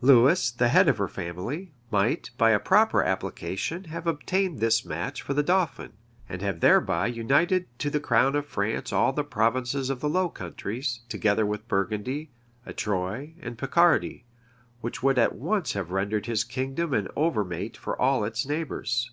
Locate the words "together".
11.08-11.46